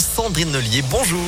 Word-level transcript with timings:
Sandrine 0.00 0.52
Nollier, 0.52 0.80
bonjour. 0.90 1.20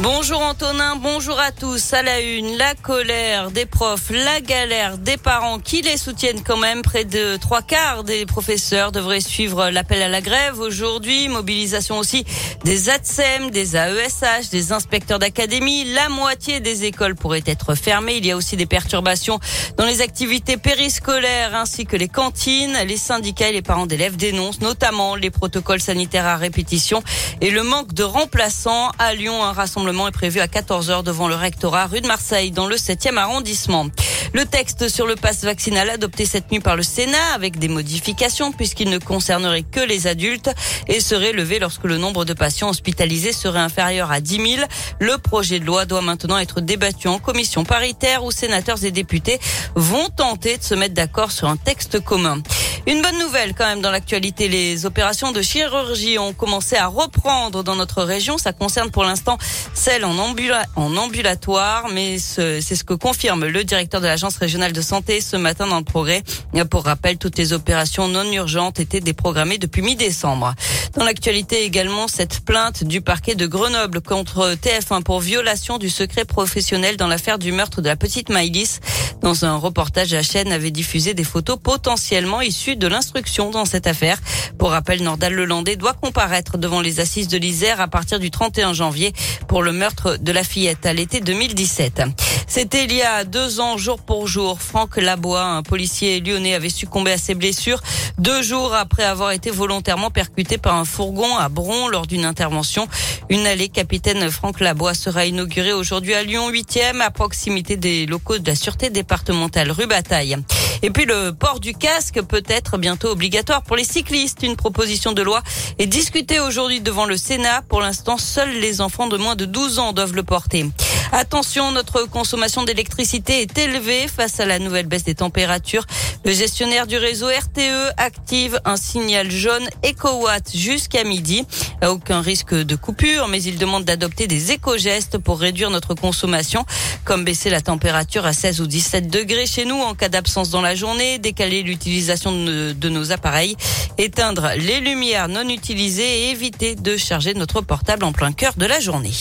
Bonjour 0.00 0.40
Antonin, 0.40 0.96
bonjour 0.96 1.38
à 1.38 1.52
tous. 1.52 1.92
À 1.92 2.02
la 2.02 2.20
une, 2.20 2.56
la 2.56 2.74
colère 2.74 3.50
des 3.50 3.66
profs, 3.66 4.10
la 4.10 4.40
galère 4.40 4.96
des 4.96 5.16
parents 5.16 5.58
qui 5.58 5.82
les 5.82 5.96
soutiennent 5.96 6.42
quand 6.42 6.56
même. 6.56 6.82
Près 6.82 7.04
de 7.04 7.36
trois 7.36 7.62
quarts 7.62 8.02
des 8.02 8.24
professeurs 8.24 8.90
devraient 8.90 9.20
suivre 9.20 9.70
l'appel 9.70 10.02
à 10.02 10.08
la 10.08 10.20
grève 10.20 10.58
aujourd'hui. 10.58 11.28
Mobilisation 11.28 11.98
aussi 11.98 12.24
des 12.64 12.88
ATSEM, 12.88 13.50
des 13.50 13.76
AESH, 13.76 14.50
des 14.50 14.72
inspecteurs 14.72 15.18
d'académie. 15.18 15.84
La 15.92 16.08
moitié 16.08 16.60
des 16.60 16.84
écoles 16.84 17.14
pourraient 17.14 17.44
être 17.46 17.74
fermées. 17.74 18.16
Il 18.16 18.26
y 18.26 18.30
a 18.30 18.36
aussi 18.36 18.56
des 18.56 18.66
perturbations 18.66 19.40
dans 19.76 19.86
les 19.86 20.00
activités 20.00 20.56
périscolaires 20.56 21.54
ainsi 21.54 21.86
que 21.86 21.96
les 21.96 22.08
cantines. 22.08 22.76
Les 22.86 22.96
syndicats 22.96 23.50
et 23.50 23.52
les 23.52 23.62
parents 23.62 23.86
d'élèves 23.86 24.16
dénoncent 24.16 24.60
notamment 24.60 25.16
les 25.16 25.30
protocoles 25.30 25.80
sanitaires 25.80 26.26
à 26.26 26.36
répétition 26.36 27.02
et 27.40 27.50
le 27.50 27.62
manque 27.62 27.92
de 27.92 28.04
remplaçants. 28.04 28.90
À 28.98 29.14
Lyon, 29.14 29.44
un 29.44 29.52
rassemblement 29.72 30.06
est 30.06 30.12
prévu 30.12 30.40
à 30.40 30.48
14h 30.48 31.02
devant 31.02 31.28
le 31.28 31.34
rectorat 31.34 31.86
rue 31.86 32.02
de 32.02 32.06
Marseille 32.06 32.50
dans 32.50 32.66
le 32.66 32.76
7e 32.76 33.16
arrondissement. 33.16 33.86
Le 34.34 34.44
texte 34.44 34.90
sur 34.90 35.06
le 35.06 35.16
passe 35.16 35.44
vaccinal 35.44 35.88
adopté 35.88 36.26
cette 36.26 36.52
nuit 36.52 36.60
par 36.60 36.76
le 36.76 36.82
Sénat 36.82 37.32
avec 37.34 37.58
des 37.58 37.68
modifications 37.68 38.52
puisqu'il 38.52 38.90
ne 38.90 38.98
concernerait 38.98 39.62
que 39.62 39.80
les 39.80 40.06
adultes 40.06 40.50
et 40.88 41.00
serait 41.00 41.32
levé 41.32 41.58
lorsque 41.58 41.84
le 41.84 41.96
nombre 41.96 42.26
de 42.26 42.34
patients 42.34 42.68
hospitalisés 42.68 43.32
serait 43.32 43.60
inférieur 43.60 44.12
à 44.12 44.20
10 44.20 44.56
000. 44.56 44.66
Le 45.00 45.16
projet 45.16 45.58
de 45.58 45.64
loi 45.64 45.86
doit 45.86 46.02
maintenant 46.02 46.36
être 46.36 46.60
débattu 46.60 47.08
en 47.08 47.18
commission 47.18 47.64
paritaire 47.64 48.24
où 48.24 48.30
sénateurs 48.30 48.84
et 48.84 48.90
députés 48.90 49.40
vont 49.74 50.10
tenter 50.10 50.58
de 50.58 50.62
se 50.62 50.74
mettre 50.74 50.92
d'accord 50.92 51.32
sur 51.32 51.48
un 51.48 51.56
texte 51.56 51.98
commun. 52.00 52.42
Une 52.84 53.00
bonne 53.00 53.18
nouvelle 53.18 53.54
quand 53.54 53.66
même 53.66 53.80
dans 53.80 53.92
l'actualité. 53.92 54.48
Les 54.48 54.86
opérations 54.86 55.30
de 55.30 55.40
chirurgie 55.40 56.18
ont 56.18 56.32
commencé 56.32 56.74
à 56.74 56.88
reprendre 56.88 57.62
dans 57.62 57.76
notre 57.76 58.02
région. 58.02 58.38
Ça 58.38 58.52
concerne 58.52 58.90
pour 58.90 59.04
l'instant 59.04 59.38
celles 59.72 60.04
en, 60.04 60.18
ambulatoire, 60.18 61.88
mais 61.92 62.18
c'est 62.18 62.60
ce 62.60 62.82
que 62.82 62.94
confirme 62.94 63.46
le 63.46 63.62
directeur 63.62 64.00
de 64.00 64.06
l'agence 64.06 64.36
régionale 64.36 64.72
de 64.72 64.80
santé 64.80 65.20
ce 65.20 65.36
matin 65.36 65.68
dans 65.68 65.78
le 65.78 65.84
progrès. 65.84 66.24
Pour 66.70 66.84
rappel, 66.84 67.18
toutes 67.18 67.38
les 67.38 67.52
opérations 67.52 68.08
non 68.08 68.24
urgentes 68.32 68.80
étaient 68.80 69.00
déprogrammées 69.00 69.58
depuis 69.58 69.82
mi-décembre. 69.82 70.52
Dans 70.94 71.04
l'actualité 71.04 71.62
également, 71.64 72.08
cette 72.08 72.40
plainte 72.40 72.82
du 72.82 73.00
parquet 73.00 73.36
de 73.36 73.46
Grenoble 73.46 74.00
contre 74.00 74.54
TF1 74.54 75.04
pour 75.04 75.20
violation 75.20 75.78
du 75.78 75.88
secret 75.88 76.24
professionnel 76.24 76.96
dans 76.96 77.06
l'affaire 77.06 77.38
du 77.38 77.52
meurtre 77.52 77.80
de 77.80 77.88
la 77.88 77.96
petite 77.96 78.28
Maïlis. 78.28 78.80
Dans 79.20 79.44
un 79.44 79.56
reportage, 79.56 80.12
la 80.12 80.22
chaîne 80.24 80.50
avait 80.50 80.72
diffusé 80.72 81.14
des 81.14 81.24
photos 81.24 81.58
potentiellement 81.62 82.40
issues 82.40 82.71
de 82.76 82.86
l'instruction 82.86 83.50
dans 83.50 83.64
cette 83.64 83.86
affaire. 83.86 84.18
Pour 84.58 84.70
rappel, 84.70 85.02
Nordal 85.02 85.34
Lelandais 85.34 85.76
doit 85.76 85.94
comparaître 85.94 86.58
devant 86.58 86.80
les 86.80 87.00
assises 87.00 87.28
de 87.28 87.38
l'Isère 87.38 87.80
à 87.80 87.88
partir 87.88 88.18
du 88.18 88.30
31 88.30 88.72
janvier 88.72 89.12
pour 89.48 89.62
le 89.62 89.72
meurtre 89.72 90.16
de 90.20 90.32
la 90.32 90.44
fillette 90.44 90.86
à 90.86 90.92
l'été 90.92 91.20
2017. 91.20 92.02
C'était 92.46 92.84
il 92.84 92.94
y 92.94 93.02
a 93.02 93.24
deux 93.24 93.60
ans, 93.60 93.76
jour 93.76 93.98
pour 93.98 94.26
jour. 94.26 94.60
Franck 94.60 94.96
Labois, 94.96 95.42
un 95.42 95.62
policier 95.62 96.20
lyonnais, 96.20 96.54
avait 96.54 96.68
succombé 96.68 97.12
à 97.12 97.18
ses 97.18 97.34
blessures 97.34 97.82
deux 98.18 98.42
jours 98.42 98.74
après 98.74 99.04
avoir 99.04 99.32
été 99.32 99.50
volontairement 99.50 100.10
percuté 100.10 100.58
par 100.58 100.76
un 100.76 100.84
fourgon 100.84 101.36
à 101.36 101.48
Bron 101.48 101.88
lors 101.88 102.06
d'une 102.06 102.24
intervention. 102.24 102.86
Une 103.30 103.46
allée 103.46 103.68
capitaine 103.68 104.30
Franck 104.30 104.60
Labois 104.60 104.94
sera 104.94 105.24
inaugurée 105.26 105.72
aujourd'hui 105.72 106.14
à 106.14 106.22
Lyon 106.22 106.50
8e 106.50 107.00
à 107.00 107.10
proximité 107.10 107.76
des 107.76 108.06
locaux 108.06 108.38
de 108.38 108.46
la 108.46 108.54
Sûreté 108.54 108.90
départementale 108.90 109.70
rue 109.70 109.86
Bataille. 109.86 110.36
Et 110.82 110.90
puis 110.90 111.04
le 111.04 111.32
port 111.32 111.60
du 111.60 111.74
casque 111.74 112.20
peut 112.22 112.42
être 112.48 112.61
bientôt 112.78 113.08
obligatoire 113.10 113.62
pour 113.62 113.76
les 113.76 113.84
cyclistes. 113.84 114.42
Une 114.42 114.56
proposition 114.56 115.12
de 115.12 115.22
loi 115.22 115.42
est 115.78 115.86
discutée 115.86 116.40
aujourd'hui 116.40 116.80
devant 116.80 117.04
le 117.04 117.16
Sénat. 117.16 117.62
Pour 117.68 117.80
l'instant, 117.80 118.18
seuls 118.18 118.52
les 118.60 118.80
enfants 118.80 119.06
de 119.06 119.16
moins 119.16 119.36
de 119.36 119.44
12 119.44 119.78
ans 119.78 119.92
doivent 119.92 120.14
le 120.14 120.22
porter. 120.22 120.66
Attention, 121.14 121.72
notre 121.72 122.04
consommation 122.04 122.64
d'électricité 122.64 123.42
est 123.42 123.58
élevée 123.58 124.08
face 124.08 124.40
à 124.40 124.46
la 124.46 124.58
nouvelle 124.58 124.86
baisse 124.86 125.04
des 125.04 125.14
températures. 125.14 125.84
Le 126.24 126.32
gestionnaire 126.32 126.86
du 126.86 126.96
réseau 126.96 127.26
RTE 127.26 127.92
active 127.98 128.58
un 128.64 128.76
signal 128.76 129.30
jaune 129.30 129.68
EcoWatt 129.84 130.56
jusqu'à 130.56 131.04
midi. 131.04 131.44
Aucun 131.86 132.22
risque 132.22 132.54
de 132.54 132.76
coupure, 132.76 133.28
mais 133.28 133.42
il 133.42 133.58
demande 133.58 133.84
d'adopter 133.84 134.26
des 134.26 134.52
éco-gestes 134.52 135.18
pour 135.18 135.38
réduire 135.38 135.68
notre 135.68 135.94
consommation, 135.94 136.64
comme 137.04 137.24
baisser 137.24 137.50
la 137.50 137.60
température 137.60 138.24
à 138.24 138.32
16 138.32 138.62
ou 138.62 138.66
17 138.66 139.08
degrés 139.08 139.46
chez 139.46 139.66
nous 139.66 139.76
en 139.76 139.94
cas 139.94 140.08
d'absence 140.08 140.48
dans 140.48 140.62
la 140.62 140.74
journée, 140.74 141.18
décaler 141.18 141.62
l'utilisation 141.62 142.32
de 142.32 142.88
nos 142.88 143.12
appareils, 143.12 143.56
éteindre 143.98 144.52
les 144.56 144.80
lumières 144.80 145.28
non 145.28 145.46
utilisées 145.50 146.22
et 146.22 146.30
éviter 146.30 146.74
de 146.74 146.96
charger 146.96 147.34
notre 147.34 147.60
portable 147.60 148.04
en 148.04 148.12
plein 148.12 148.32
cœur 148.32 148.54
de 148.56 148.64
la 148.64 148.80
journée. 148.80 149.12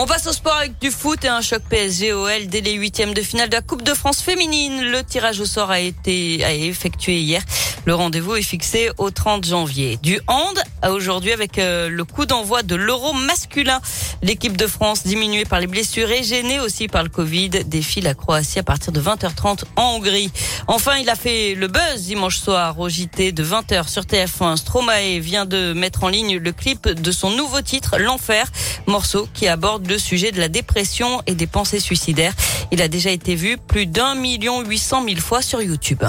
On 0.00 0.06
passe 0.06 0.28
au 0.28 0.32
sport 0.32 0.54
avec 0.54 0.78
du 0.78 0.92
foot 0.92 1.24
et 1.24 1.28
un 1.28 1.40
choc 1.40 1.60
PSG-OL 1.68 2.46
dès 2.46 2.60
les 2.60 2.74
huitièmes 2.74 3.14
de 3.14 3.20
finale 3.20 3.48
de 3.48 3.56
la 3.56 3.62
Coupe 3.62 3.82
de 3.82 3.94
France 3.94 4.20
féminine. 4.22 4.80
Le 4.80 5.02
tirage 5.02 5.40
au 5.40 5.44
sort 5.44 5.72
a 5.72 5.80
été 5.80 6.38
effectué 6.68 7.18
hier. 7.18 7.42
Le 7.84 7.96
rendez-vous 7.96 8.36
est 8.36 8.42
fixé 8.42 8.90
au 8.98 9.10
30 9.10 9.44
janvier. 9.44 9.98
Du 10.00 10.20
hand 10.28 10.62
aujourd'hui 10.86 11.32
avec 11.32 11.58
euh, 11.58 11.88
le 11.88 12.04
coup 12.04 12.26
d'envoi 12.26 12.62
de 12.62 12.74
l'Euro 12.74 13.12
masculin. 13.12 13.80
L'équipe 14.22 14.56
de 14.56 14.66
France, 14.66 15.04
diminuée 15.04 15.44
par 15.44 15.60
les 15.60 15.66
blessures 15.66 16.10
et 16.10 16.22
gênée 16.22 16.60
aussi 16.60 16.88
par 16.88 17.02
le 17.02 17.08
Covid, 17.08 17.50
défie 17.66 18.00
la 18.00 18.14
Croatie 18.14 18.58
à 18.58 18.62
partir 18.62 18.92
de 18.92 19.00
20h30 19.00 19.64
en 19.76 19.94
Hongrie. 19.94 20.30
Enfin, 20.66 20.96
il 20.96 21.08
a 21.10 21.14
fait 21.14 21.54
le 21.54 21.68
buzz 21.68 22.02
dimanche 22.02 22.38
soir 22.38 22.78
au 22.78 22.88
JT 22.88 23.32
de 23.32 23.44
20h 23.44 23.88
sur 23.88 24.02
TF1. 24.02 24.56
Stromae 24.56 25.18
vient 25.20 25.46
de 25.46 25.72
mettre 25.72 26.04
en 26.04 26.08
ligne 26.08 26.38
le 26.38 26.52
clip 26.52 26.88
de 26.88 27.12
son 27.12 27.30
nouveau 27.30 27.60
titre, 27.60 27.98
L'Enfer, 27.98 28.46
morceau 28.86 29.28
qui 29.34 29.48
aborde 29.48 29.86
le 29.86 29.98
sujet 29.98 30.32
de 30.32 30.38
la 30.38 30.48
dépression 30.48 31.22
et 31.26 31.34
des 31.34 31.46
pensées 31.46 31.80
suicidaires. 31.80 32.34
Il 32.70 32.82
a 32.82 32.88
déjà 32.88 33.10
été 33.10 33.34
vu 33.34 33.56
plus 33.56 33.86
d'un 33.86 34.14
million 34.14 34.64
huit 34.64 34.78
cent 34.78 35.02
mille 35.02 35.20
fois 35.20 35.42
sur 35.42 35.60
YouTube. 35.62 36.04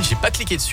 J'ai 0.00 0.16
pas 0.16 0.30
cliqué 0.30 0.56
dessus. 0.56 0.72